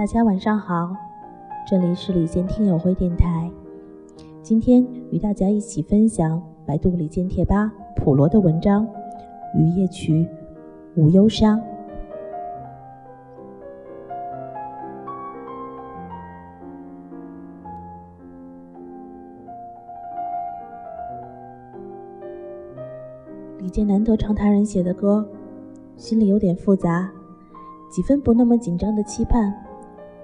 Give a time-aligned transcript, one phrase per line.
[0.00, 0.96] 大家晚上好，
[1.68, 3.50] 这里是李健听友会电台。
[4.42, 8.86] 今天与大家一起分享百度李健贴吧普罗的文章
[9.58, 10.24] 《雨夜曲》，
[10.96, 11.60] 无忧伤。
[23.58, 25.28] 李健难得唱他人写的歌，
[25.98, 27.10] 心里有点复杂，
[27.90, 29.54] 几分不那么紧张的期盼，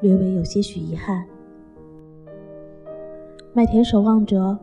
[0.00, 1.24] 略微有些许遗憾。
[3.52, 4.56] 麦田守望者，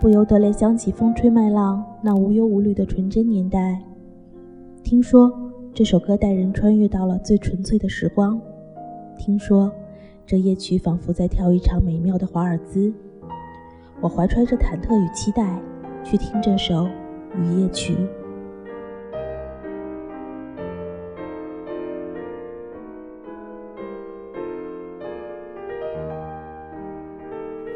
[0.00, 3.80] 不由得联想起风吹麦浪那无忧无虑的纯真年代。
[4.82, 5.32] 听说
[5.72, 8.40] 这首歌带人穿越到了最纯粹的时光。
[9.16, 9.70] 听说
[10.26, 12.92] 这夜曲仿佛在跳一场美妙的华尔兹。
[14.00, 15.58] 我怀揣着忐忑与期待，
[16.02, 16.86] 去听这首。
[17.36, 17.96] 雨夜曲。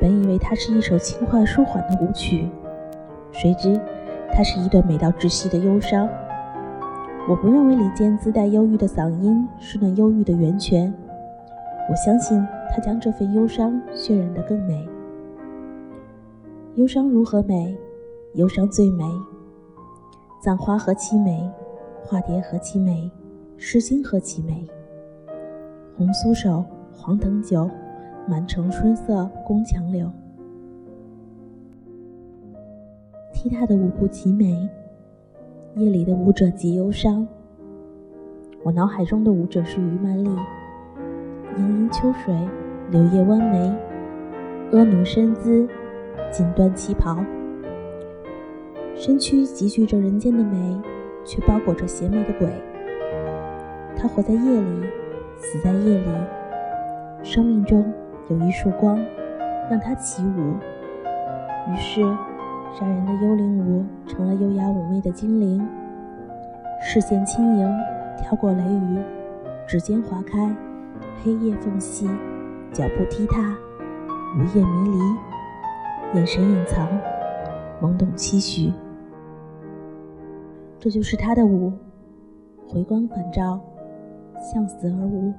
[0.08, 2.48] 本以为它是一首轻快舒缓的舞曲，
[3.30, 3.78] 谁知
[4.32, 6.08] 它是一段美到窒息的忧伤。
[7.28, 10.90] 我不认为李健自带忧郁的嗓音是那忧郁的源泉，
[11.90, 14.88] 我相信他将这份忧伤渲染得更美。
[16.76, 17.76] 忧伤如何美？
[18.32, 19.04] 忧伤最美。
[20.40, 21.46] 葬花何其美，
[22.02, 23.10] 化蝶何其美，
[23.58, 24.66] 诗经何其美。
[25.98, 26.64] 红酥手，
[26.94, 27.68] 黄藤酒，
[28.28, 30.10] 满城春色宫墙柳。
[33.32, 34.68] 踢踏的舞步极美，
[35.76, 37.26] 夜里的舞者极忧伤。
[38.62, 40.28] 我脑海中的舞者是于曼丽，
[41.56, 42.36] 盈盈秋水，
[42.90, 43.74] 柳叶弯眉，
[44.72, 45.66] 婀娜身姿，
[46.30, 47.24] 锦缎旗袍。
[48.94, 50.78] 身躯集聚着人间的美，
[51.24, 52.52] 却包裹着邪魅的鬼。
[53.96, 54.82] 他活在夜里，
[55.38, 56.10] 死在夜里。
[57.22, 57.90] 生命中
[58.28, 58.98] 有一束光，
[59.70, 60.54] 让他起舞。
[61.70, 62.02] 于是，
[62.78, 65.66] 杀人的幽灵舞成了优雅妩媚的精灵。
[66.80, 67.74] 视线轻盈，
[68.18, 68.98] 跳过雷雨，
[69.66, 70.54] 指尖划开
[71.22, 72.06] 黑夜缝隙，
[72.72, 73.40] 脚步踢踏，
[74.36, 76.86] 午夜迷离，眼神隐藏，
[77.80, 78.72] 懵懂期许。
[80.78, 81.72] 这就是他的舞，
[82.68, 83.58] 回光返照，
[84.52, 85.32] 向死而舞。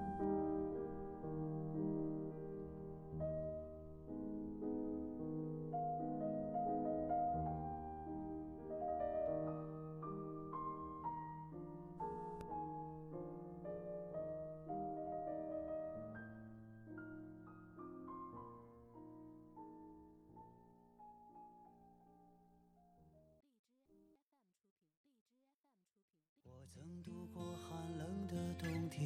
[26.71, 29.01] 曾度过寒冷的冬天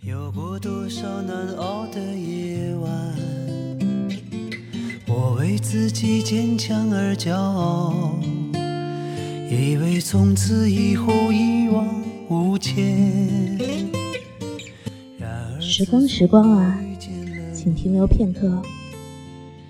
[0.00, 3.16] 有过多少难熬的夜晚，
[5.06, 8.18] 我为自己坚强而骄傲，
[9.48, 13.56] 以为从此以后一往无前。
[15.60, 16.84] 时光，时光啊，
[17.54, 18.60] 请停留片刻。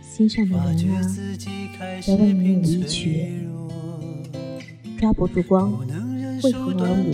[0.01, 1.03] 心上的人啊，
[2.07, 3.52] 在为你舞一曲。
[5.03, 5.73] 抓不住光，
[6.45, 7.11] 为何而舞？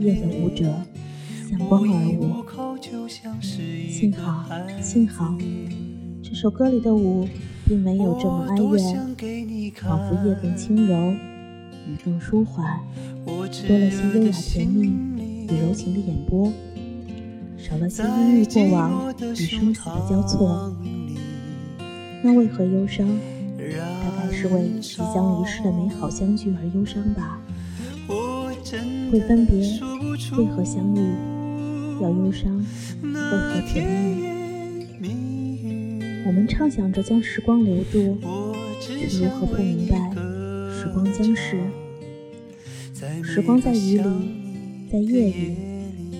[0.00, 0.72] 夜的舞者。
[1.50, 2.36] 向光而舞，
[3.90, 4.44] 幸好，
[4.80, 5.36] 幸好，
[6.22, 7.26] 这首歌里的舞
[7.66, 12.78] 并没有这么哀怨，仿佛夜更轻柔，雨更舒缓，
[13.26, 13.52] 多了
[13.90, 16.52] 些优雅甜蜜与柔情的演播，
[17.58, 20.72] 少了些阴郁过往与生死的交错。
[22.22, 23.08] 那为何忧伤？
[24.22, 27.40] 还是为即将离世的美好相聚而忧伤吧。
[29.10, 29.56] 会分别，
[30.38, 31.00] 为何相遇？
[32.00, 32.56] 要忧伤，
[33.02, 33.84] 为何甜
[35.00, 36.00] 蜜？
[36.24, 38.16] 我们畅想着将时光留住，
[38.80, 39.98] 却如何不明白
[40.70, 41.60] 时光将逝？
[43.24, 44.04] 时光在雨里，
[44.92, 45.56] 在夜里，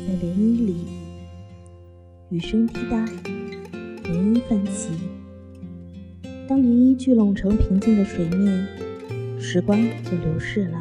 [0.09, 0.75] 在涟漪里，
[2.31, 2.97] 雨声滴答，
[4.03, 4.89] 涟漪泛起。
[6.53, 8.69] 当涟漪聚拢成平静的水面，
[9.41, 10.79] 时光就流逝了。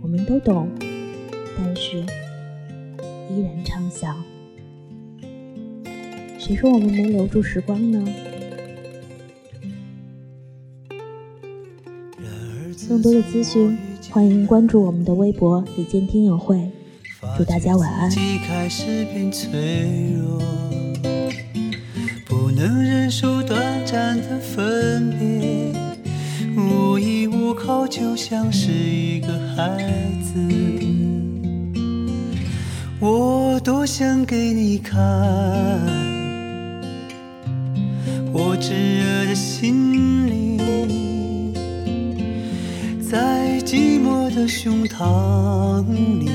[0.00, 0.70] 我们都懂，
[1.58, 1.96] 但是。
[3.28, 4.16] 依然畅想，
[6.38, 8.08] 谁说我们没留住时光呢？
[12.88, 13.76] 更多的资讯，
[14.12, 16.70] 欢迎关注我们的微博“李健听友会”。
[17.36, 18.08] 祝大家晚安。
[22.28, 23.55] 不能忍受短
[24.22, 25.72] 的分别，
[26.56, 29.78] 无依无靠，就像是一个孩
[30.22, 30.40] 子。
[32.98, 34.98] 我多想给你看，
[38.32, 41.52] 我炙热的心灵，
[43.00, 46.30] 在寂寞的胸膛里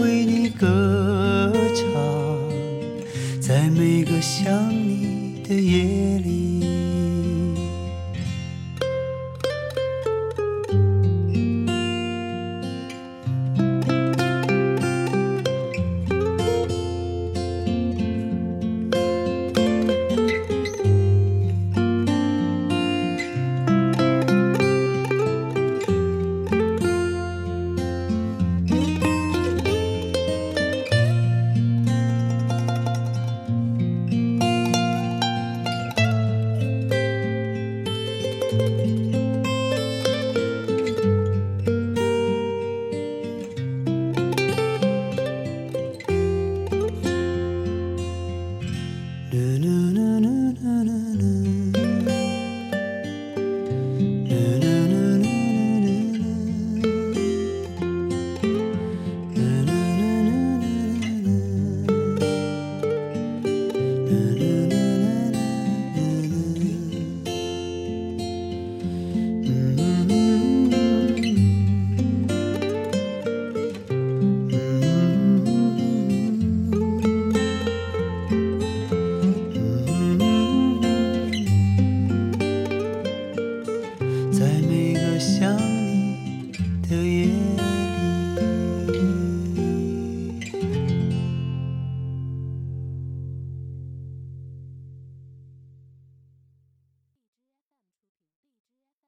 [0.00, 1.92] 为你歌唱，
[3.40, 6.33] 在每个想你的夜里。
[85.24, 85.63] 想